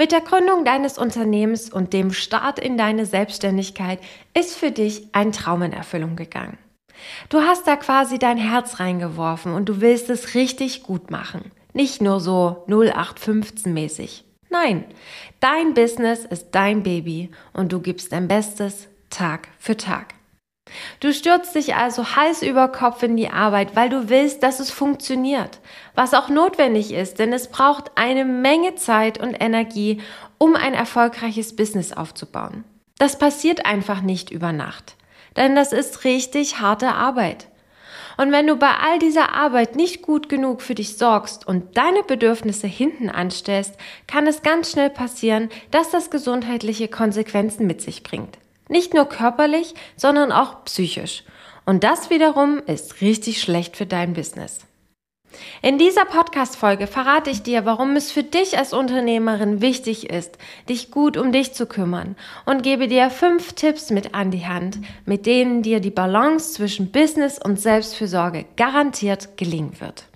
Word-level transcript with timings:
Mit 0.00 0.12
der 0.12 0.22
Gründung 0.22 0.64
deines 0.64 0.96
Unternehmens 0.96 1.70
und 1.70 1.92
dem 1.92 2.10
Start 2.10 2.58
in 2.58 2.78
deine 2.78 3.04
Selbstständigkeit 3.04 3.98
ist 4.32 4.56
für 4.56 4.70
dich 4.70 5.06
ein 5.12 5.30
Traum 5.30 5.60
in 5.60 5.74
Erfüllung 5.74 6.16
gegangen. 6.16 6.56
Du 7.28 7.42
hast 7.42 7.66
da 7.66 7.76
quasi 7.76 8.18
dein 8.18 8.38
Herz 8.38 8.80
reingeworfen 8.80 9.52
und 9.52 9.68
du 9.68 9.82
willst 9.82 10.08
es 10.08 10.34
richtig 10.34 10.84
gut 10.84 11.10
machen. 11.10 11.52
Nicht 11.74 12.00
nur 12.00 12.18
so 12.18 12.64
0815 12.66 13.74
mäßig. 13.74 14.24
Nein, 14.48 14.86
dein 15.38 15.74
Business 15.74 16.24
ist 16.24 16.46
dein 16.52 16.82
Baby 16.82 17.28
und 17.52 17.70
du 17.70 17.80
gibst 17.80 18.12
dein 18.12 18.26
Bestes 18.26 18.88
Tag 19.10 19.48
für 19.58 19.76
Tag. 19.76 20.14
Du 21.00 21.12
stürzt 21.12 21.54
dich 21.54 21.74
also 21.74 22.16
Hals 22.16 22.42
über 22.42 22.68
Kopf 22.68 23.02
in 23.02 23.16
die 23.16 23.30
Arbeit, 23.30 23.76
weil 23.76 23.88
du 23.88 24.08
willst, 24.08 24.42
dass 24.42 24.60
es 24.60 24.70
funktioniert, 24.70 25.60
was 25.94 26.14
auch 26.14 26.28
notwendig 26.28 26.92
ist, 26.92 27.18
denn 27.18 27.32
es 27.32 27.48
braucht 27.48 27.92
eine 27.96 28.24
Menge 28.24 28.74
Zeit 28.74 29.20
und 29.20 29.34
Energie, 29.34 30.00
um 30.38 30.56
ein 30.56 30.74
erfolgreiches 30.74 31.56
Business 31.56 31.92
aufzubauen. 31.92 32.64
Das 32.98 33.18
passiert 33.18 33.66
einfach 33.66 34.02
nicht 34.02 34.30
über 34.30 34.52
Nacht, 34.52 34.96
denn 35.36 35.54
das 35.54 35.72
ist 35.72 36.04
richtig 36.04 36.60
harte 36.60 36.88
Arbeit. 36.88 37.48
Und 38.16 38.32
wenn 38.32 38.46
du 38.46 38.56
bei 38.56 38.74
all 38.74 38.98
dieser 38.98 39.34
Arbeit 39.34 39.76
nicht 39.76 40.02
gut 40.02 40.28
genug 40.28 40.60
für 40.60 40.74
dich 40.74 40.98
sorgst 40.98 41.48
und 41.48 41.78
deine 41.78 42.02
Bedürfnisse 42.02 42.66
hinten 42.66 43.08
anstellst, 43.08 43.76
kann 44.06 44.26
es 44.26 44.42
ganz 44.42 44.72
schnell 44.72 44.90
passieren, 44.90 45.48
dass 45.70 45.90
das 45.90 46.10
gesundheitliche 46.10 46.88
Konsequenzen 46.88 47.66
mit 47.66 47.80
sich 47.80 48.02
bringt. 48.02 48.36
Nicht 48.70 48.94
nur 48.94 49.04
körperlich, 49.04 49.74
sondern 49.96 50.32
auch 50.32 50.64
psychisch. 50.64 51.24
Und 51.66 51.84
das 51.84 52.08
wiederum 52.08 52.62
ist 52.66 53.00
richtig 53.00 53.42
schlecht 53.42 53.76
für 53.76 53.84
dein 53.84 54.14
Business. 54.14 54.60
In 55.60 55.78
dieser 55.78 56.04
Podcast-Folge 56.04 56.86
verrate 56.86 57.30
ich 57.30 57.42
dir, 57.42 57.64
warum 57.64 57.96
es 57.96 58.10
für 58.10 58.22
dich 58.22 58.58
als 58.58 58.72
Unternehmerin 58.72 59.60
wichtig 59.60 60.10
ist, 60.10 60.38
dich 60.68 60.90
gut 60.90 61.16
um 61.16 61.32
dich 61.32 61.52
zu 61.52 61.66
kümmern 61.66 62.16
und 62.46 62.62
gebe 62.62 62.88
dir 62.88 63.10
fünf 63.10 63.52
Tipps 63.54 63.90
mit 63.90 64.14
an 64.14 64.30
die 64.30 64.46
Hand, 64.46 64.78
mit 65.04 65.26
denen 65.26 65.62
dir 65.62 65.80
die 65.80 65.90
Balance 65.90 66.54
zwischen 66.54 66.92
Business 66.92 67.38
und 67.42 67.60
Selbstfürsorge 67.60 68.46
garantiert 68.56 69.36
gelingen 69.36 69.80
wird. 69.80 70.09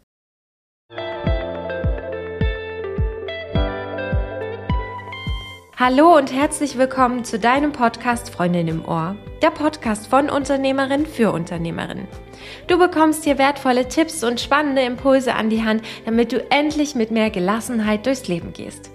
Hallo 5.76 6.16
und 6.16 6.32
herzlich 6.32 6.78
willkommen 6.78 7.24
zu 7.24 7.36
deinem 7.36 7.72
Podcast 7.72 8.30
Freundin 8.30 8.68
im 8.68 8.84
Ohr, 8.84 9.16
der 9.42 9.50
Podcast 9.50 10.06
von 10.06 10.30
Unternehmerin 10.30 11.04
für 11.04 11.32
Unternehmerin. 11.32 12.06
Du 12.68 12.78
bekommst 12.78 13.24
hier 13.24 13.38
wertvolle 13.38 13.88
Tipps 13.88 14.22
und 14.22 14.40
spannende 14.40 14.82
Impulse 14.82 15.34
an 15.34 15.50
die 15.50 15.64
Hand, 15.64 15.82
damit 16.04 16.30
du 16.30 16.48
endlich 16.48 16.94
mit 16.94 17.10
mehr 17.10 17.28
Gelassenheit 17.30 18.06
durchs 18.06 18.28
Leben 18.28 18.52
gehst. 18.52 18.92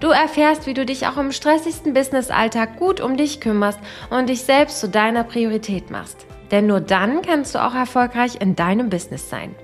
Du 0.00 0.08
erfährst, 0.08 0.66
wie 0.66 0.74
du 0.74 0.84
dich 0.84 1.06
auch 1.06 1.16
im 1.16 1.32
stressigsten 1.32 1.94
Businessalltag 1.94 2.78
gut 2.78 3.00
um 3.00 3.16
dich 3.16 3.40
kümmerst 3.40 3.80
und 4.10 4.28
dich 4.28 4.42
selbst 4.42 4.78
zu 4.78 4.90
deiner 4.90 5.24
Priorität 5.24 5.90
machst. 5.90 6.26
Denn 6.50 6.66
nur 6.66 6.82
dann 6.82 7.22
kannst 7.22 7.54
du 7.54 7.64
auch 7.64 7.74
erfolgreich 7.74 8.42
in 8.42 8.54
deinem 8.56 8.90
Business 8.90 9.30
sein. 9.30 9.54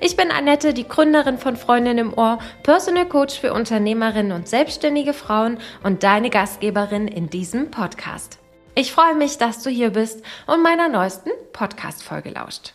Ich 0.00 0.16
bin 0.16 0.30
Annette, 0.30 0.74
die 0.74 0.86
Gründerin 0.86 1.38
von 1.38 1.56
Freundin 1.56 1.98
im 1.98 2.16
Ohr, 2.16 2.38
Personal 2.62 3.06
Coach 3.06 3.38
für 3.38 3.52
Unternehmerinnen 3.52 4.32
und 4.32 4.48
selbstständige 4.48 5.12
Frauen 5.12 5.58
und 5.82 6.02
deine 6.02 6.30
Gastgeberin 6.30 7.08
in 7.08 7.30
diesem 7.30 7.70
Podcast. 7.70 8.38
Ich 8.74 8.92
freue 8.92 9.14
mich, 9.14 9.38
dass 9.38 9.62
du 9.62 9.70
hier 9.70 9.90
bist 9.90 10.24
und 10.46 10.62
meiner 10.62 10.88
neuesten 10.88 11.30
Podcast-Folge 11.52 12.30
lauscht. 12.30 12.74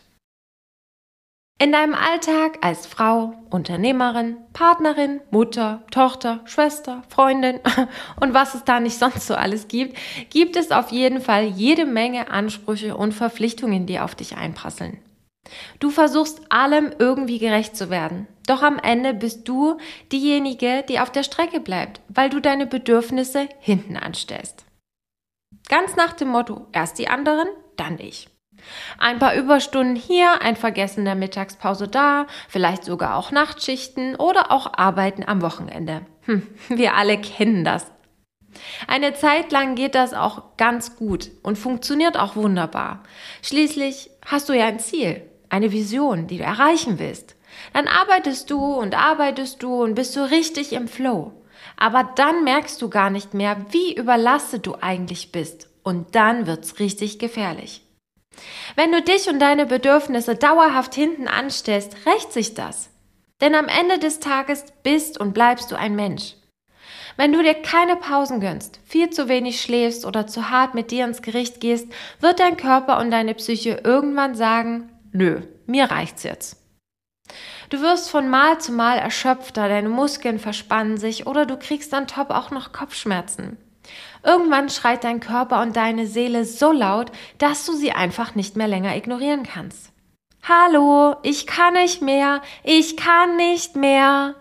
In 1.58 1.72
deinem 1.72 1.94
Alltag 1.94 2.58
als 2.60 2.86
Frau, 2.86 3.34
Unternehmerin, 3.50 4.36
Partnerin, 4.52 5.22
Mutter, 5.32 5.84
Tochter, 5.90 6.42
Schwester, 6.44 7.04
Freundin 7.08 7.62
und 8.20 8.34
was 8.34 8.56
es 8.56 8.66
da 8.66 8.82
nicht 8.82 9.00
sonst 9.00 9.26
so 9.26 9.36
alles 9.36 9.70
gibt, 9.70 9.98
gibt 10.30 10.58
es 10.58 10.72
auf 10.72 10.92
jeden 10.92 11.22
Fall 11.22 11.46
jede 11.46 11.86
Menge 11.86 12.30
Ansprüche 12.30 12.98
und 12.98 13.14
Verpflichtungen, 13.14 13.86
die 13.86 14.02
auf 14.02 14.16
dich 14.16 14.36
einprasseln. 14.36 15.00
Du 15.80 15.90
versuchst 15.90 16.42
allem 16.50 16.94
irgendwie 16.98 17.40
gerecht 17.40 17.76
zu 17.76 17.90
werden. 17.90 18.28
Doch 18.48 18.62
am 18.62 18.80
Ende 18.80 19.14
bist 19.14 19.48
du 19.48 19.78
diejenige, 20.12 20.84
die 20.88 21.00
auf 21.00 21.12
der 21.12 21.24
Strecke 21.24 21.60
bleibt, 21.60 22.02
weil 22.08 22.30
du 22.30 22.40
deine 22.40 22.68
Bedürfnisse 22.68 23.50
hinten 23.60 23.98
anstellst. 23.98 24.66
Ganz 25.68 25.96
nach 25.96 26.14
dem 26.14 26.30
Motto, 26.30 26.68
erst 26.72 27.00
die 27.00 27.08
anderen, 27.08 27.48
dann 27.76 28.00
ich. 28.00 28.30
Ein 28.98 29.20
paar 29.20 29.36
Überstunden 29.36 29.96
hier, 29.96 30.42
ein 30.42 30.56
Vergessen 30.56 31.06
der 31.06 31.16
Mittagspause 31.16 31.88
da, 31.88 32.28
vielleicht 32.48 32.84
sogar 32.84 33.16
auch 33.16 33.32
Nachtschichten 33.32 34.16
oder 34.16 34.52
auch 34.52 34.74
Arbeiten 34.78 35.24
am 35.28 35.42
Wochenende. 35.42 36.06
Hm, 36.22 36.48
wir 36.70 36.96
alle 36.96 37.20
kennen 37.20 37.64
das. 37.64 37.92
Eine 38.88 39.14
Zeit 39.14 39.52
lang 39.52 39.76
geht 39.76 39.96
das 39.96 40.14
auch 40.14 40.56
ganz 40.56 40.96
gut 40.96 41.30
und 41.44 41.58
funktioniert 41.58 42.18
auch 42.18 42.36
wunderbar. 42.36 43.04
Schließlich 43.42 44.10
hast 44.26 44.48
du 44.48 44.54
ja 44.54 44.68
ein 44.68 44.80
Ziel 44.80 45.24
eine 45.50 45.72
Vision, 45.72 46.28
die 46.28 46.38
du 46.38 46.44
erreichen 46.44 47.00
willst, 47.00 47.36
dann 47.74 47.88
arbeitest 47.88 48.50
du 48.50 48.60
und 48.60 48.96
arbeitest 48.96 49.64
du 49.64 49.84
und 49.84 49.96
bist 49.96 50.14
so 50.14 50.24
richtig 50.24 50.74
im 50.74 50.88
Flow. 50.88 51.32
Aber 51.78 52.04
dann 52.16 52.44
merkst 52.44 52.82
du 52.82 52.90
gar 52.90 53.10
nicht 53.10 53.34
mehr, 53.34 53.66
wie 53.72 53.96
überlastet 53.96 54.66
du 54.66 54.76
eigentlich 54.80 55.32
bist. 55.32 55.70
Und 55.84 56.16
dann 56.16 56.48
wird's 56.48 56.80
richtig 56.80 57.20
gefährlich. 57.20 57.82
Wenn 58.76 58.92
du 58.92 59.02
dich 59.02 59.30
und 59.30 59.40
deine 59.40 59.66
Bedürfnisse 59.66 60.36
dauerhaft 60.36 60.96
hinten 60.96 61.28
anstellst, 61.28 61.96
rächt 62.06 62.34
sich 62.34 62.54
das. 62.54 62.90
Denn 63.42 63.56
am 63.56 63.68
Ende 63.68 64.00
des 64.00 64.20
Tages 64.20 64.66
bist 64.84 65.20
und 65.20 65.34
bleibst 65.34 65.72
du 65.72 65.76
ein 65.76 65.96
Mensch. 65.96 66.36
Wenn 67.18 67.32
du 67.32 67.42
dir 67.42 67.54
keine 67.54 67.96
Pausen 67.96 68.42
gönnst, 68.42 68.80
viel 68.86 69.10
zu 69.10 69.30
wenig 69.30 69.62
schläfst 69.62 70.06
oder 70.06 70.28
zu 70.28 70.50
hart 70.50 70.76
mit 70.76 70.92
dir 70.92 71.06
ins 71.06 71.22
Gericht 71.22 71.62
gehst, 71.62 71.88
wird 72.20 72.40
dein 72.40 72.58
Körper 72.58 73.00
und 73.00 73.12
deine 73.12 73.36
Psyche 73.36 73.82
irgendwann 73.84 74.36
sagen, 74.36 74.90
nö, 75.16 75.42
mir 75.66 75.86
reicht's 75.86 76.24
jetzt. 76.24 76.62
Du 77.70 77.82
wirst 77.82 78.10
von 78.10 78.30
Mal 78.30 78.60
zu 78.60 78.72
Mal 78.72 78.98
erschöpfter, 78.98 79.68
deine 79.68 79.90
Muskeln 79.90 80.38
verspannen 80.38 80.98
sich 80.98 81.26
oder 81.26 81.46
du 81.46 81.58
kriegst 81.58 81.92
dann 81.94 82.08
top 82.08 82.30
auch 82.30 82.52
noch 82.52 82.72
Kopfschmerzen. 82.72 83.58
Irgendwann 84.24 84.70
schreit 84.70 85.04
dein 85.04 85.20
Körper 85.20 85.62
und 85.62 85.76
deine 85.76 86.08
Seele 86.08 86.46
so 86.46 86.72
laut, 86.72 87.12
dass 87.38 87.66
du 87.66 87.74
sie 87.74 87.92
einfach 87.92 88.36
nicht 88.36 88.56
mehr 88.56 88.68
länger 88.68 88.96
ignorieren 88.96 89.44
kannst. 89.44 89.92
Hallo, 90.44 91.16
ich 91.24 91.48
kann 91.48 91.74
nicht 91.74 92.02
mehr, 92.02 92.42
ich 92.64 92.98
kann 92.98 93.36
nicht 93.36 93.76
mehr. 93.76 94.36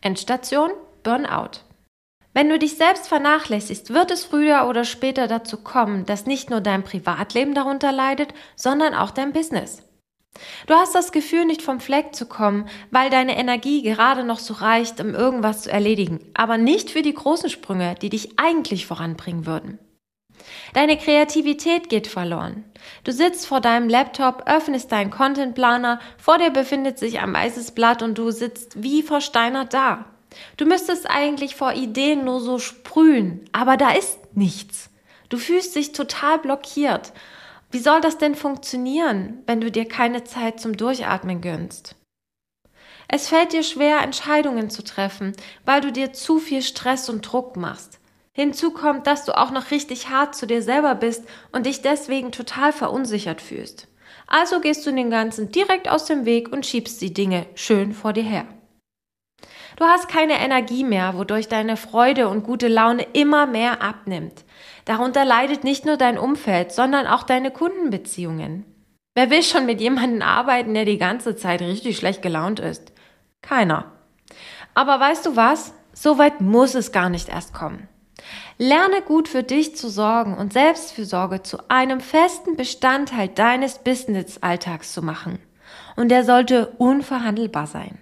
Endstation 0.00 0.70
Burnout. 1.02 1.60
Wenn 2.34 2.48
du 2.48 2.58
dich 2.58 2.76
selbst 2.76 3.08
vernachlässigst, 3.08 3.92
wird 3.92 4.10
es 4.10 4.24
früher 4.24 4.66
oder 4.68 4.84
später 4.84 5.26
dazu 5.26 5.58
kommen, 5.58 6.06
dass 6.06 6.26
nicht 6.26 6.48
nur 6.48 6.60
dein 6.60 6.82
Privatleben 6.82 7.54
darunter 7.54 7.92
leidet, 7.92 8.32
sondern 8.56 8.94
auch 8.94 9.10
dein 9.10 9.32
Business. 9.32 9.82
Du 10.66 10.74
hast 10.74 10.94
das 10.94 11.12
Gefühl, 11.12 11.44
nicht 11.44 11.62
vom 11.62 11.80
Fleck 11.80 12.14
zu 12.14 12.26
kommen, 12.26 12.68
weil 12.90 13.10
deine 13.10 13.36
Energie 13.36 13.82
gerade 13.82 14.24
noch 14.24 14.38
so 14.38 14.54
reicht, 14.54 15.00
um 15.00 15.14
irgendwas 15.14 15.62
zu 15.62 15.72
erledigen, 15.72 16.20
aber 16.34 16.58
nicht 16.58 16.90
für 16.90 17.02
die 17.02 17.14
großen 17.14 17.50
Sprünge, 17.50 17.94
die 18.00 18.10
dich 18.10 18.38
eigentlich 18.38 18.86
voranbringen 18.86 19.46
würden. 19.46 19.78
Deine 20.74 20.96
Kreativität 20.96 21.88
geht 21.88 22.06
verloren. 22.06 22.64
Du 23.04 23.12
sitzt 23.12 23.46
vor 23.46 23.60
deinem 23.60 23.88
Laptop, 23.88 24.44
öffnest 24.46 24.90
deinen 24.90 25.10
Contentplaner, 25.10 26.00
vor 26.18 26.38
dir 26.38 26.50
befindet 26.50 26.98
sich 26.98 27.20
ein 27.20 27.32
weißes 27.32 27.72
Blatt 27.72 28.02
und 28.02 28.18
du 28.18 28.30
sitzt 28.30 28.82
wie 28.82 29.02
versteinert 29.02 29.74
da. 29.74 30.06
Du 30.56 30.64
müsstest 30.64 31.08
eigentlich 31.10 31.54
vor 31.54 31.74
Ideen 31.74 32.24
nur 32.24 32.40
so 32.40 32.58
sprühen, 32.58 33.44
aber 33.52 33.76
da 33.76 33.90
ist 33.90 34.18
nichts. 34.34 34.88
Du 35.28 35.36
fühlst 35.36 35.76
dich 35.76 35.92
total 35.92 36.38
blockiert 36.38 37.12
wie 37.72 37.78
soll 37.78 38.02
das 38.02 38.18
denn 38.18 38.34
funktionieren, 38.34 39.42
wenn 39.46 39.60
du 39.60 39.70
dir 39.70 39.88
keine 39.88 40.24
Zeit 40.24 40.60
zum 40.60 40.76
Durchatmen 40.76 41.40
gönnst? 41.40 41.96
Es 43.08 43.28
fällt 43.28 43.52
dir 43.52 43.62
schwer, 43.62 44.00
Entscheidungen 44.02 44.70
zu 44.70 44.84
treffen, 44.84 45.32
weil 45.64 45.80
du 45.80 45.90
dir 45.90 46.12
zu 46.12 46.38
viel 46.38 46.62
Stress 46.62 47.08
und 47.08 47.22
Druck 47.22 47.56
machst. 47.56 47.98
Hinzu 48.34 48.72
kommt, 48.72 49.06
dass 49.06 49.24
du 49.24 49.36
auch 49.36 49.50
noch 49.50 49.70
richtig 49.70 50.10
hart 50.10 50.34
zu 50.34 50.46
dir 50.46 50.62
selber 50.62 50.94
bist 50.94 51.24
und 51.50 51.66
dich 51.66 51.82
deswegen 51.82 52.30
total 52.30 52.72
verunsichert 52.72 53.40
fühlst. 53.40 53.88
Also 54.26 54.60
gehst 54.60 54.86
du 54.86 54.92
den 54.92 55.10
Ganzen 55.10 55.50
direkt 55.50 55.88
aus 55.88 56.04
dem 56.04 56.24
Weg 56.24 56.52
und 56.52 56.64
schiebst 56.64 57.00
die 57.00 57.12
Dinge 57.12 57.46
schön 57.54 57.92
vor 57.92 58.12
dir 58.12 58.22
her. 58.22 58.46
Du 59.76 59.84
hast 59.84 60.08
keine 60.08 60.34
Energie 60.34 60.84
mehr, 60.84 61.16
wodurch 61.16 61.48
deine 61.48 61.78
Freude 61.78 62.28
und 62.28 62.44
gute 62.44 62.68
Laune 62.68 63.06
immer 63.14 63.46
mehr 63.46 63.82
abnimmt. 63.82 64.44
Darunter 64.84 65.24
leidet 65.24 65.64
nicht 65.64 65.84
nur 65.86 65.96
dein 65.96 66.18
Umfeld, 66.18 66.72
sondern 66.72 67.06
auch 67.06 67.22
deine 67.22 67.50
Kundenbeziehungen. 67.50 68.64
Wer 69.14 69.30
will 69.30 69.42
schon 69.42 69.66
mit 69.66 69.80
jemandem 69.80 70.22
arbeiten, 70.22 70.74
der 70.74 70.84
die 70.84 70.98
ganze 70.98 71.36
Zeit 71.36 71.60
richtig 71.60 71.96
schlecht 71.96 72.22
gelaunt 72.22 72.60
ist? 72.60 72.92
Keiner. 73.42 73.92
Aber 74.74 74.98
weißt 74.98 75.26
du 75.26 75.36
was? 75.36 75.74
So 75.92 76.16
weit 76.16 76.40
muss 76.40 76.74
es 76.74 76.92
gar 76.92 77.10
nicht 77.10 77.28
erst 77.28 77.52
kommen. 77.52 77.88
Lerne 78.56 79.02
gut 79.02 79.28
für 79.28 79.42
dich 79.42 79.76
zu 79.76 79.88
sorgen 79.88 80.36
und 80.36 80.52
Selbstfürsorge 80.52 81.42
zu 81.42 81.58
einem 81.68 82.00
festen 82.00 82.56
Bestandteil 82.56 83.28
deines 83.28 83.78
Business-Alltags 83.78 84.92
zu 84.92 85.02
machen. 85.02 85.38
Und 85.96 86.08
der 86.08 86.24
sollte 86.24 86.68
unverhandelbar 86.78 87.66
sein. 87.66 87.98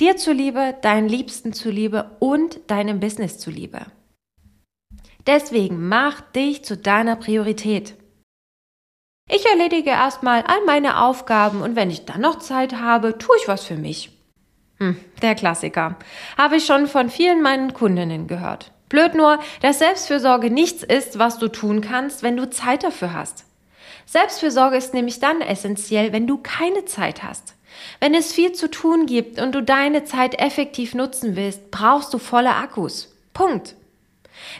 Dir 0.00 0.16
zuliebe, 0.16 0.76
deinen 0.80 1.08
Liebsten 1.08 1.52
zuliebe 1.52 2.16
und 2.20 2.60
deinem 2.70 3.00
Business 3.00 3.38
zuliebe. 3.38 3.86
Deswegen 5.28 5.88
mach 5.88 6.22
dich 6.22 6.64
zu 6.64 6.74
deiner 6.74 7.14
Priorität. 7.14 7.94
Ich 9.30 9.44
erledige 9.44 9.90
erstmal 9.90 10.40
all 10.40 10.64
meine 10.64 11.02
Aufgaben 11.02 11.60
und 11.60 11.76
wenn 11.76 11.90
ich 11.90 12.06
dann 12.06 12.22
noch 12.22 12.38
Zeit 12.38 12.80
habe, 12.80 13.18
tue 13.18 13.36
ich 13.36 13.46
was 13.46 13.66
für 13.66 13.76
mich. 13.76 14.10
Hm, 14.78 14.96
der 15.20 15.34
Klassiker. 15.34 15.96
Habe 16.38 16.56
ich 16.56 16.64
schon 16.64 16.86
von 16.86 17.10
vielen 17.10 17.42
meinen 17.42 17.74
Kundinnen 17.74 18.26
gehört. 18.26 18.72
Blöd 18.88 19.14
nur, 19.14 19.38
dass 19.60 19.80
Selbstfürsorge 19.80 20.50
nichts 20.50 20.82
ist, 20.82 21.18
was 21.18 21.38
du 21.38 21.48
tun 21.48 21.82
kannst, 21.82 22.22
wenn 22.22 22.38
du 22.38 22.48
Zeit 22.48 22.82
dafür 22.82 23.12
hast. 23.12 23.44
Selbstfürsorge 24.06 24.78
ist 24.78 24.94
nämlich 24.94 25.20
dann 25.20 25.42
essentiell, 25.42 26.14
wenn 26.14 26.26
du 26.26 26.38
keine 26.38 26.86
Zeit 26.86 27.22
hast. 27.22 27.54
Wenn 28.00 28.14
es 28.14 28.32
viel 28.32 28.52
zu 28.52 28.70
tun 28.70 29.04
gibt 29.04 29.38
und 29.38 29.54
du 29.54 29.62
deine 29.62 30.04
Zeit 30.04 30.40
effektiv 30.40 30.94
nutzen 30.94 31.36
willst, 31.36 31.70
brauchst 31.70 32.14
du 32.14 32.18
volle 32.18 32.54
Akkus. 32.54 33.14
Punkt. 33.34 33.74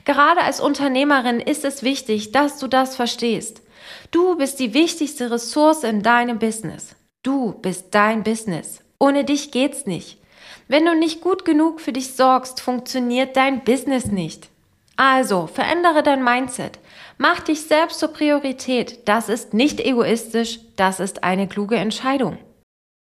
Gerade 0.04 0.42
als 0.42 0.60
Unternehmerin 0.60 1.40
ist 1.40 1.64
es 1.64 1.82
wichtig, 1.82 2.32
dass 2.32 2.58
du 2.58 2.66
das 2.66 2.96
verstehst. 2.96 3.62
Du 4.10 4.36
bist 4.36 4.58
die 4.58 4.74
wichtigste 4.74 5.30
Ressource 5.30 5.84
in 5.84 6.02
deinem 6.02 6.38
Business. 6.38 6.96
Du 7.22 7.52
bist 7.52 7.94
dein 7.94 8.22
Business. 8.22 8.80
Ohne 8.98 9.24
dich 9.24 9.50
geht's 9.50 9.86
nicht. 9.86 10.18
Wenn 10.66 10.84
du 10.84 10.94
nicht 10.94 11.20
gut 11.20 11.44
genug 11.44 11.80
für 11.80 11.92
dich 11.92 12.14
sorgst, 12.14 12.60
funktioniert 12.60 13.36
dein 13.36 13.64
Business 13.64 14.06
nicht. 14.06 14.48
Also, 14.96 15.46
verändere 15.46 16.02
dein 16.02 16.24
Mindset. 16.24 16.78
Mach 17.18 17.40
dich 17.40 17.62
selbst 17.62 18.00
zur 18.00 18.12
Priorität. 18.12 19.08
Das 19.08 19.28
ist 19.28 19.54
nicht 19.54 19.80
egoistisch, 19.80 20.60
das 20.76 21.00
ist 21.00 21.22
eine 21.22 21.46
kluge 21.48 21.76
Entscheidung. 21.76 22.38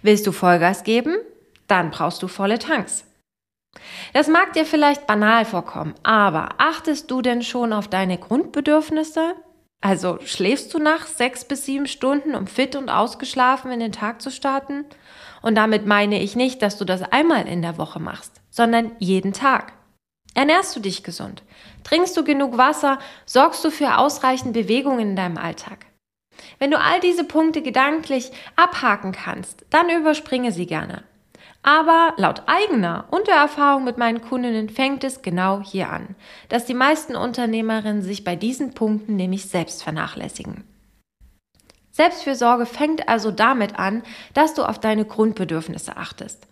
Willst 0.03 0.27
du 0.27 0.33
Vollgas 0.33 0.85
geben? 0.85 1.17
Dann 1.67 1.91
brauchst 1.91 2.23
du 2.23 2.29
volle 2.29 2.59
Tanks. 2.59 3.05
Das 4.12 4.28
mag 4.28 4.52
dir 4.52 4.67
vielleicht 4.67 5.06
banal 5.06 5.44
vorkommen, 5.44 5.94
aber 6.02 6.50
achtest 6.58 7.11
du 7.11 7.22
denn 7.22 7.43
schon 7.43 7.72
auf 7.72 7.88
deine 7.88 8.19
Grundbedürfnisse? 8.19 9.34
Also 9.81 10.19
schläfst 10.25 10.75
du 10.75 10.78
nachts 10.78 11.17
sechs 11.17 11.44
bis 11.44 11.64
sieben 11.64 11.87
Stunden, 11.87 12.34
um 12.34 12.46
fit 12.46 12.76
und 12.76 12.90
ausgeschlafen 12.90 13.70
in 13.70 13.81
den 13.81 13.93
Tag 13.93 14.20
zu 14.20 14.31
starten? 14.31 14.84
Und 15.43 15.55
damit 15.55 15.87
meine 15.87 16.20
ich 16.20 16.37
nicht, 16.37 16.61
dass 16.61 16.76
du 16.76 16.84
das 16.84 17.02
einmal 17.02 17.49
in 17.49 17.62
der 17.62 17.78
Woche 17.78 17.99
machst, 17.99 18.43
sondern 18.50 18.93
jeden 18.99 19.32
Tag. 19.32 19.73
Ernährst 20.34 20.76
du 20.76 20.81
dich 20.81 21.02
gesund? 21.02 21.43
Trinkst 21.82 22.16
du 22.16 22.25
genug 22.25 22.58
Wasser? 22.58 22.99
Sorgst 23.25 23.64
du 23.64 23.70
für 23.70 23.96
ausreichend 23.96 24.52
Bewegung 24.52 24.99
in 25.00 25.16
deinem 25.16 25.38
Alltag? 25.38 25.87
Wenn 26.58 26.70
du 26.70 26.78
all 26.78 27.00
diese 27.00 27.25
Punkte 27.25 27.62
gedanklich 27.62 28.31
abhaken 28.56 29.12
kannst, 29.12 29.64
dann 29.70 29.88
überspringe 29.88 30.52
sie 30.52 30.66
gerne. 30.66 31.05
Aber 31.62 32.15
laut 32.17 32.43
eigener 32.47 33.05
und 33.11 33.27
der 33.27 33.37
Erfahrung 33.37 33.85
mit 33.85 33.99
meinen 33.99 34.23
Kundinnen 34.23 34.71
fängt 34.71 35.05
es 35.05 35.21
genau 35.21 35.61
hier 35.61 35.91
an, 35.91 36.15
dass 36.49 36.65
die 36.65 36.75
meisten 36.75 37.17
Unternehmerinnen 37.17 38.03
sich 38.03 38.25
bei 38.25 38.35
diesen 38.35 38.73
Punkten 38.73 39.17
nämlich 39.17 39.47
selbst 39.49 39.83
vernachlässigen. 39.83 40.65
Selbstfürsorge 41.91 42.65
fängt 42.65 43.09
also 43.09 43.31
damit 43.31 43.79
an, 43.79 44.03
dass 44.33 44.55
du 44.55 44.65
auf 44.65 44.79
deine 44.79 45.05
Grundbedürfnisse 45.05 45.97
achtest. 45.99 46.47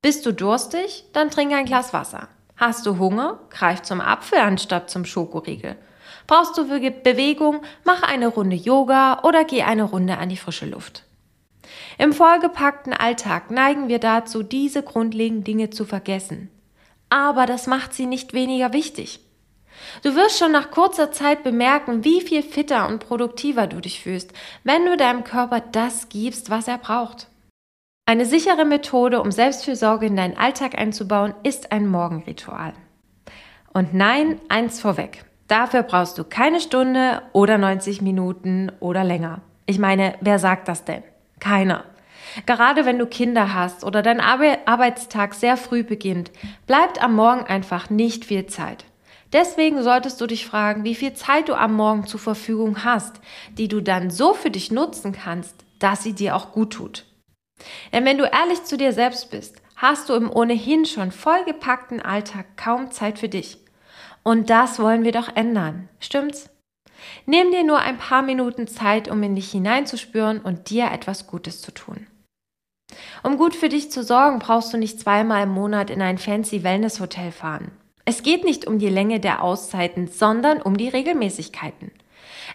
Bist 0.00 0.26
du 0.26 0.32
durstig? 0.32 1.06
Dann 1.12 1.30
trink 1.30 1.52
ein 1.52 1.64
Glas 1.64 1.92
Wasser. 1.92 2.28
Hast 2.56 2.86
du 2.86 2.98
Hunger? 2.98 3.40
Greif 3.50 3.82
zum 3.82 4.00
Apfel 4.00 4.38
anstatt 4.38 4.90
zum 4.90 5.04
Schokoriegel. 5.04 5.76
Brauchst 6.28 6.56
du 6.56 6.68
Bewegung? 6.68 7.62
Mach 7.84 8.02
eine 8.02 8.28
Runde 8.28 8.54
Yoga 8.54 9.20
oder 9.24 9.44
geh 9.44 9.62
eine 9.62 9.84
Runde 9.84 10.18
an 10.18 10.28
die 10.28 10.36
frische 10.36 10.66
Luft. 10.66 11.04
Im 11.98 12.12
vollgepackten 12.12 12.92
Alltag 12.92 13.50
neigen 13.50 13.88
wir 13.88 13.98
dazu, 13.98 14.42
diese 14.42 14.82
grundlegenden 14.82 15.44
Dinge 15.44 15.70
zu 15.70 15.84
vergessen. 15.84 16.50
Aber 17.10 17.46
das 17.46 17.66
macht 17.66 17.92
sie 17.92 18.06
nicht 18.06 18.32
weniger 18.32 18.72
wichtig. 18.72 19.20
Du 20.02 20.14
wirst 20.14 20.38
schon 20.38 20.52
nach 20.52 20.70
kurzer 20.70 21.12
Zeit 21.12 21.42
bemerken, 21.42 22.04
wie 22.04 22.20
viel 22.20 22.42
fitter 22.42 22.88
und 22.88 23.00
produktiver 23.00 23.66
du 23.66 23.80
dich 23.80 24.00
fühlst, 24.00 24.32
wenn 24.64 24.86
du 24.86 24.96
deinem 24.96 25.24
Körper 25.24 25.60
das 25.60 26.08
gibst, 26.08 26.50
was 26.50 26.68
er 26.68 26.78
braucht. 26.78 27.28
Eine 28.06 28.26
sichere 28.26 28.64
Methode, 28.64 29.20
um 29.20 29.30
Selbstfürsorge 29.30 30.06
in 30.06 30.16
deinen 30.16 30.36
Alltag 30.36 30.78
einzubauen, 30.78 31.34
ist 31.42 31.72
ein 31.72 31.86
Morgenritual. 31.86 32.74
Und 33.72 33.94
nein, 33.94 34.40
eins 34.48 34.80
vorweg. 34.80 35.24
Dafür 35.48 35.82
brauchst 35.82 36.18
du 36.18 36.24
keine 36.24 36.60
Stunde 36.60 37.22
oder 37.32 37.58
90 37.58 38.02
Minuten 38.02 38.72
oder 38.80 39.04
länger. 39.04 39.40
Ich 39.66 39.78
meine, 39.78 40.14
wer 40.20 40.38
sagt 40.38 40.68
das 40.68 40.84
denn? 40.84 41.02
Keiner. 41.42 41.84
Gerade 42.46 42.86
wenn 42.86 43.00
du 43.00 43.06
Kinder 43.06 43.52
hast 43.52 43.82
oder 43.82 44.00
dein 44.00 44.20
Arbeitstag 44.20 45.34
sehr 45.34 45.56
früh 45.56 45.82
beginnt, 45.82 46.30
bleibt 46.68 47.02
am 47.02 47.16
Morgen 47.16 47.42
einfach 47.42 47.90
nicht 47.90 48.24
viel 48.24 48.46
Zeit. 48.46 48.84
Deswegen 49.32 49.82
solltest 49.82 50.20
du 50.20 50.28
dich 50.28 50.46
fragen, 50.46 50.84
wie 50.84 50.94
viel 50.94 51.14
Zeit 51.14 51.48
du 51.48 51.54
am 51.54 51.74
Morgen 51.74 52.06
zur 52.06 52.20
Verfügung 52.20 52.84
hast, 52.84 53.16
die 53.58 53.66
du 53.66 53.80
dann 53.80 54.08
so 54.08 54.34
für 54.34 54.50
dich 54.52 54.70
nutzen 54.70 55.10
kannst, 55.10 55.56
dass 55.80 56.04
sie 56.04 56.12
dir 56.12 56.36
auch 56.36 56.52
gut 56.52 56.74
tut. 56.74 57.06
Denn 57.92 58.04
wenn 58.04 58.18
du 58.18 58.24
ehrlich 58.24 58.62
zu 58.62 58.76
dir 58.76 58.92
selbst 58.92 59.32
bist, 59.32 59.60
hast 59.74 60.10
du 60.10 60.14
im 60.14 60.30
ohnehin 60.30 60.84
schon 60.84 61.10
vollgepackten 61.10 62.00
Alltag 62.00 62.56
kaum 62.56 62.92
Zeit 62.92 63.18
für 63.18 63.28
dich. 63.28 63.58
Und 64.22 64.48
das 64.48 64.78
wollen 64.78 65.02
wir 65.02 65.12
doch 65.12 65.34
ändern, 65.34 65.88
stimmt's? 65.98 66.51
Nimm 67.26 67.50
dir 67.50 67.64
nur 67.64 67.78
ein 67.78 67.98
paar 67.98 68.22
Minuten 68.22 68.66
Zeit, 68.66 69.08
um 69.08 69.22
in 69.22 69.34
dich 69.34 69.50
hineinzuspüren 69.50 70.40
und 70.40 70.70
dir 70.70 70.90
etwas 70.90 71.26
Gutes 71.26 71.60
zu 71.60 71.72
tun. 71.72 72.06
Um 73.22 73.36
gut 73.36 73.54
für 73.54 73.68
dich 73.68 73.90
zu 73.90 74.02
sorgen, 74.02 74.38
brauchst 74.38 74.72
du 74.72 74.78
nicht 74.78 75.00
zweimal 75.00 75.44
im 75.44 75.50
Monat 75.50 75.90
in 75.90 76.02
ein 76.02 76.18
fancy 76.18 76.62
Wellness-Hotel 76.62 77.32
fahren. 77.32 77.70
Es 78.04 78.22
geht 78.22 78.44
nicht 78.44 78.66
um 78.66 78.78
die 78.78 78.88
Länge 78.88 79.20
der 79.20 79.42
Auszeiten, 79.42 80.08
sondern 80.08 80.60
um 80.60 80.76
die 80.76 80.88
Regelmäßigkeiten. 80.88 81.92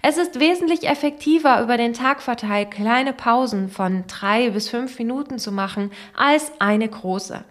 Es 0.01 0.17
ist 0.17 0.39
wesentlich 0.39 0.87
effektiver, 0.87 1.61
über 1.61 1.77
den 1.77 1.93
Tag 1.93 2.21
verteilt 2.21 2.71
kleine 2.71 3.13
Pausen 3.13 3.69
von 3.69 4.03
drei 4.07 4.49
bis 4.49 4.69
fünf 4.69 4.99
Minuten 4.99 5.39
zu 5.39 5.51
machen, 5.51 5.91
als 6.15 6.51
eine 6.59 6.87
große. 6.87 7.43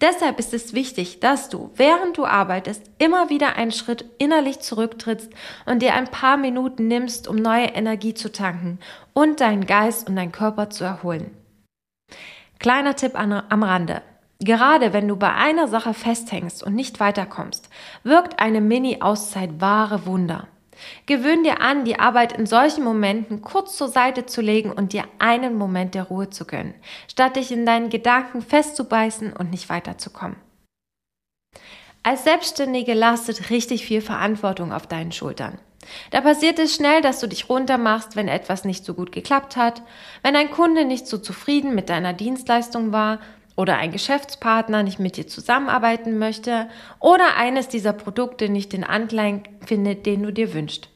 Deshalb 0.00 0.38
ist 0.38 0.54
es 0.54 0.72
wichtig, 0.72 1.20
dass 1.20 1.48
du, 1.48 1.70
während 1.76 2.16
du 2.16 2.24
arbeitest, 2.24 2.82
immer 2.98 3.30
wieder 3.30 3.56
einen 3.56 3.72
Schritt 3.72 4.04
innerlich 4.18 4.60
zurücktrittst 4.60 5.30
und 5.66 5.82
dir 5.82 5.94
ein 5.94 6.08
paar 6.08 6.36
Minuten 6.36 6.88
nimmst, 6.88 7.28
um 7.28 7.36
neue 7.36 7.66
Energie 7.66 8.14
zu 8.14 8.32
tanken 8.32 8.78
und 9.12 9.40
deinen 9.40 9.66
Geist 9.66 10.08
und 10.08 10.16
deinen 10.16 10.32
Körper 10.32 10.70
zu 10.70 10.84
erholen. 10.84 11.36
Kleiner 12.58 12.96
Tipp 12.96 13.18
am 13.18 13.62
Rande. 13.62 14.02
Gerade 14.42 14.94
wenn 14.94 15.06
du 15.06 15.16
bei 15.16 15.32
einer 15.34 15.68
Sache 15.68 15.92
festhängst 15.92 16.62
und 16.62 16.74
nicht 16.74 16.98
weiterkommst, 16.98 17.68
wirkt 18.04 18.40
eine 18.40 18.62
Mini-Auszeit 18.62 19.60
wahre 19.60 20.06
Wunder. 20.06 20.48
Gewöhn 21.06 21.44
dir 21.44 21.60
an, 21.60 21.84
die 21.84 21.98
Arbeit 21.98 22.32
in 22.32 22.46
solchen 22.46 22.84
Momenten 22.84 23.42
kurz 23.42 23.76
zur 23.76 23.88
Seite 23.88 24.26
zu 24.26 24.40
legen 24.40 24.72
und 24.72 24.92
dir 24.92 25.04
einen 25.18 25.56
Moment 25.56 25.94
der 25.94 26.04
Ruhe 26.04 26.30
zu 26.30 26.44
gönnen, 26.44 26.74
statt 27.08 27.36
dich 27.36 27.52
in 27.52 27.66
deinen 27.66 27.90
Gedanken 27.90 28.42
festzubeißen 28.42 29.32
und 29.32 29.50
nicht 29.50 29.68
weiterzukommen. 29.68 30.36
Als 32.02 32.24
Selbstständige 32.24 32.94
lastet 32.94 33.50
richtig 33.50 33.84
viel 33.84 34.00
Verantwortung 34.00 34.72
auf 34.72 34.86
deinen 34.86 35.12
Schultern. 35.12 35.58
Da 36.10 36.20
passiert 36.20 36.58
es 36.58 36.74
schnell, 36.74 37.02
dass 37.02 37.20
du 37.20 37.26
dich 37.26 37.48
runtermachst, 37.48 38.16
wenn 38.16 38.28
etwas 38.28 38.64
nicht 38.64 38.84
so 38.84 38.94
gut 38.94 39.12
geklappt 39.12 39.56
hat, 39.56 39.82
wenn 40.22 40.36
ein 40.36 40.50
Kunde 40.50 40.84
nicht 40.84 41.06
so 41.06 41.18
zufrieden 41.18 41.74
mit 41.74 41.88
deiner 41.88 42.12
Dienstleistung 42.12 42.92
war 42.92 43.18
oder 43.56 43.76
ein 43.76 43.92
Geschäftspartner 43.92 44.82
nicht 44.82 44.98
mit 44.98 45.16
dir 45.16 45.26
zusammenarbeiten 45.26 46.18
möchte 46.18 46.68
oder 46.98 47.36
eines 47.36 47.68
dieser 47.68 47.92
Produkte 47.92 48.48
nicht 48.48 48.72
den 48.72 48.84
Anklang 48.84 49.44
findet, 49.64 50.06
den 50.06 50.22
du 50.22 50.32
dir 50.32 50.54
wünschst. 50.54 50.88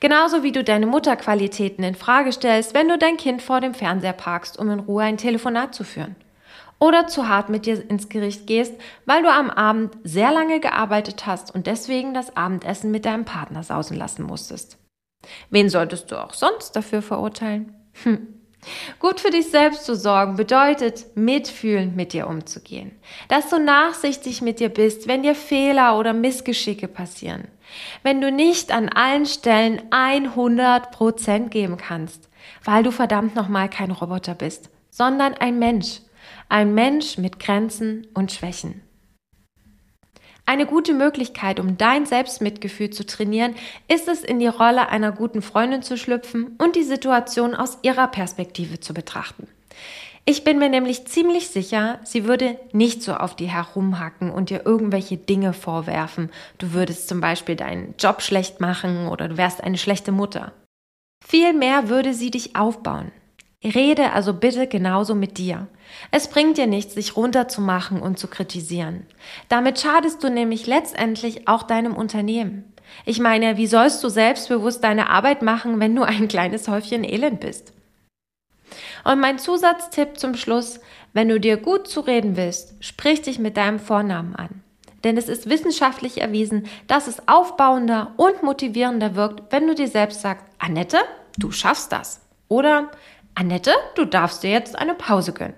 Genauso 0.00 0.42
wie 0.42 0.52
du 0.52 0.62
deine 0.64 0.86
Mutterqualitäten 0.86 1.84
in 1.84 1.94
Frage 1.94 2.32
stellst, 2.32 2.74
wenn 2.74 2.88
du 2.88 2.98
dein 2.98 3.16
Kind 3.16 3.42
vor 3.42 3.60
dem 3.60 3.74
Fernseher 3.74 4.12
parkst, 4.12 4.58
um 4.58 4.70
in 4.70 4.80
Ruhe 4.80 5.04
ein 5.04 5.16
Telefonat 5.16 5.74
zu 5.74 5.84
führen. 5.84 6.16
Oder 6.78 7.06
zu 7.06 7.28
hart 7.28 7.48
mit 7.48 7.64
dir 7.64 7.88
ins 7.88 8.08
Gericht 8.08 8.46
gehst, 8.46 8.74
weil 9.06 9.22
du 9.22 9.30
am 9.30 9.50
Abend 9.50 9.96
sehr 10.02 10.32
lange 10.32 10.58
gearbeitet 10.58 11.26
hast 11.26 11.54
und 11.54 11.66
deswegen 11.66 12.12
das 12.12 12.36
Abendessen 12.36 12.90
mit 12.90 13.04
deinem 13.04 13.24
Partner 13.24 13.62
sausen 13.62 13.96
lassen 13.96 14.24
musstest. 14.24 14.78
Wen 15.50 15.68
solltest 15.68 16.10
du 16.10 16.16
auch 16.16 16.34
sonst 16.34 16.72
dafür 16.72 17.00
verurteilen? 17.00 17.74
Hm. 18.02 18.41
Gut 18.98 19.20
für 19.20 19.30
dich 19.30 19.50
selbst 19.50 19.84
zu 19.84 19.96
sorgen 19.96 20.36
bedeutet, 20.36 21.16
mitfühlend 21.16 21.96
mit 21.96 22.12
dir 22.12 22.28
umzugehen. 22.28 22.92
Dass 23.28 23.50
du 23.50 23.58
nachsichtig 23.58 24.42
mit 24.42 24.60
dir 24.60 24.68
bist, 24.68 25.08
wenn 25.08 25.22
dir 25.22 25.34
Fehler 25.34 25.98
oder 25.98 26.12
Missgeschicke 26.12 26.86
passieren. 26.86 27.48
Wenn 28.02 28.20
du 28.20 28.30
nicht 28.30 28.70
an 28.70 28.88
allen 28.88 29.26
Stellen 29.26 29.82
100 29.90 30.92
Prozent 30.92 31.50
geben 31.50 31.76
kannst, 31.76 32.28
weil 32.64 32.82
du 32.82 32.92
verdammt 32.92 33.34
nochmal 33.34 33.68
kein 33.68 33.90
Roboter 33.90 34.34
bist, 34.34 34.70
sondern 34.90 35.34
ein 35.34 35.58
Mensch. 35.58 36.00
Ein 36.48 36.74
Mensch 36.74 37.18
mit 37.18 37.40
Grenzen 37.40 38.06
und 38.14 38.30
Schwächen. 38.30 38.82
Eine 40.52 40.66
gute 40.66 40.92
Möglichkeit, 40.92 41.58
um 41.60 41.78
dein 41.78 42.04
Selbstmitgefühl 42.04 42.90
zu 42.90 43.06
trainieren, 43.06 43.54
ist 43.88 44.06
es, 44.06 44.22
in 44.22 44.38
die 44.38 44.48
Rolle 44.48 44.90
einer 44.90 45.10
guten 45.10 45.40
Freundin 45.40 45.80
zu 45.80 45.96
schlüpfen 45.96 46.56
und 46.58 46.76
die 46.76 46.82
Situation 46.82 47.54
aus 47.54 47.78
ihrer 47.80 48.06
Perspektive 48.06 48.78
zu 48.78 48.92
betrachten. 48.92 49.48
Ich 50.26 50.44
bin 50.44 50.58
mir 50.58 50.68
nämlich 50.68 51.06
ziemlich 51.06 51.48
sicher, 51.48 52.00
sie 52.04 52.26
würde 52.26 52.58
nicht 52.72 53.02
so 53.02 53.14
auf 53.14 53.34
dir 53.34 53.48
herumhacken 53.48 54.30
und 54.30 54.50
dir 54.50 54.66
irgendwelche 54.66 55.16
Dinge 55.16 55.54
vorwerfen. 55.54 56.28
Du 56.58 56.74
würdest 56.74 57.08
zum 57.08 57.22
Beispiel 57.22 57.56
deinen 57.56 57.94
Job 57.98 58.20
schlecht 58.20 58.60
machen 58.60 59.08
oder 59.08 59.28
du 59.28 59.38
wärst 59.38 59.64
eine 59.64 59.78
schlechte 59.78 60.12
Mutter. 60.12 60.52
Vielmehr 61.26 61.88
würde 61.88 62.12
sie 62.12 62.30
dich 62.30 62.56
aufbauen. 62.56 63.10
Rede 63.64 64.12
also 64.12 64.34
bitte 64.34 64.66
genauso 64.66 65.14
mit 65.14 65.38
dir. 65.38 65.68
Es 66.10 66.28
bringt 66.28 66.58
dir 66.58 66.66
nichts, 66.66 66.94
sich 66.94 67.16
runterzumachen 67.16 68.00
und 68.00 68.18
zu 68.18 68.26
kritisieren. 68.26 69.06
Damit 69.48 69.80
schadest 69.80 70.22
du 70.24 70.30
nämlich 70.30 70.66
letztendlich 70.66 71.46
auch 71.46 71.62
deinem 71.62 71.94
Unternehmen. 71.94 72.64
Ich 73.06 73.20
meine, 73.20 73.56
wie 73.56 73.66
sollst 73.66 74.02
du 74.02 74.08
selbstbewusst 74.08 74.82
deine 74.82 75.10
Arbeit 75.10 75.42
machen, 75.42 75.80
wenn 75.80 75.94
du 75.94 76.02
ein 76.02 76.28
kleines 76.28 76.68
Häufchen 76.68 77.04
Elend 77.04 77.40
bist? 77.40 77.72
Und 79.04 79.20
mein 79.20 79.38
Zusatztipp 79.38 80.18
zum 80.18 80.34
Schluss, 80.34 80.80
wenn 81.12 81.28
du 81.28 81.38
dir 81.38 81.56
gut 81.56 81.88
zu 81.88 82.00
reden 82.00 82.36
willst, 82.36 82.74
sprich 82.80 83.22
dich 83.22 83.38
mit 83.38 83.56
deinem 83.56 83.78
Vornamen 83.78 84.34
an. 84.34 84.62
Denn 85.04 85.16
es 85.16 85.28
ist 85.28 85.48
wissenschaftlich 85.48 86.20
erwiesen, 86.20 86.66
dass 86.86 87.08
es 87.08 87.26
aufbauender 87.26 88.12
und 88.16 88.42
motivierender 88.42 89.16
wirkt, 89.16 89.52
wenn 89.52 89.66
du 89.66 89.74
dir 89.74 89.88
selbst 89.88 90.20
sagst, 90.20 90.46
Annette, 90.58 90.98
du 91.38 91.50
schaffst 91.50 91.90
das. 91.90 92.20
Oder 92.48 92.90
Annette, 93.34 93.72
du 93.94 94.04
darfst 94.04 94.42
dir 94.42 94.50
jetzt 94.50 94.78
eine 94.78 94.94
Pause 94.94 95.32
gönnen. 95.32 95.56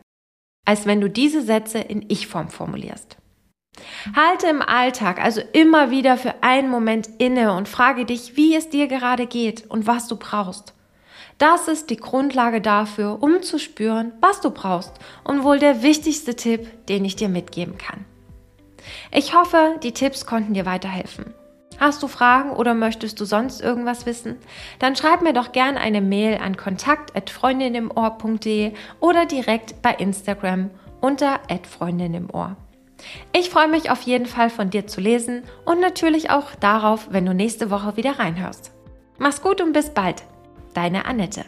Als 0.67 0.87
wenn 0.87 1.01
du 1.01 1.11
diese 1.11 1.43
Sätze 1.43 1.79
in 1.79 2.05
Ich-Form 2.09 2.49
formulierst. 2.49 3.17
Halte 4.15 4.47
im 4.47 4.63
Alltag 4.63 5.23
also 5.23 5.41
immer 5.53 5.91
wieder 5.91 6.17
für 6.17 6.43
einen 6.43 6.71
Moment 6.71 7.09
inne 7.19 7.53
und 7.55 7.69
frage 7.69 8.05
dich, 8.05 8.37
wie 8.37 8.55
es 8.55 8.69
dir 8.69 8.87
gerade 8.87 9.27
geht 9.27 9.69
und 9.69 9.87
was 9.87 10.07
du 10.07 10.17
brauchst. 10.17 10.75
Das 11.39 11.67
ist 11.67 11.91
die 11.91 11.97
Grundlage 11.97 12.61
dafür, 12.61 13.21
um 13.21 13.43
zu 13.43 13.59
spüren, 13.59 14.13
was 14.21 14.41
du 14.41 14.51
brauchst 14.51 14.93
und 15.25 15.43
wohl 15.43 15.59
der 15.59 15.83
wichtigste 15.83 16.37
Tipp, 16.37 16.87
den 16.87 17.05
ich 17.05 17.17
dir 17.17 17.29
mitgeben 17.29 17.77
kann. 17.77 18.05
Ich 19.11 19.35
hoffe, 19.35 19.81
die 19.83 19.93
Tipps 19.93 20.27
konnten 20.27 20.55
dir 20.55 20.67
weiterhelfen. 20.67 21.35
Hast 21.79 22.03
du 22.03 22.09
Fragen 22.09 22.51
oder 22.51 22.75
möchtest 22.75 23.21
du 23.21 23.25
sonst 23.25 23.61
irgendwas 23.61 24.07
wissen? 24.07 24.37
Dann 24.79 24.97
schreib 24.97 25.23
mir 25.23 25.33
doch 25.33 25.53
gern 25.53 25.77
eine 25.77 26.01
Mail 26.01 26.39
an 26.39 26.57
kontakt@freundinimohr.de 26.57 28.73
oder 29.01 29.27
direkt 29.27 29.83
bei 29.83 29.95
Instagram 29.95 30.71
unter 31.01 31.41
@freundinimohr. 31.63 32.57
Ich 33.33 33.51
freue 33.51 33.69
mich 33.69 33.91
auf 33.91 34.03
jeden 34.03 34.27
Fall 34.27 34.51
von 34.51 34.71
dir 34.71 34.87
zu 34.87 35.01
lesen 35.01 35.43
und 35.65 35.81
natürlich 35.81 36.31
auch 36.31 36.55
darauf, 36.55 37.09
wenn 37.11 37.27
du 37.27 37.35
nächste 37.35 37.71
Woche 37.71 37.97
wieder 37.97 38.19
reinhörst. 38.19 38.73
Mach's 39.19 39.43
gut 39.43 39.61
und 39.61 39.73
bis 39.73 39.91
bald. 39.91 40.23
Deine 40.73 41.05
Annette. 41.05 41.45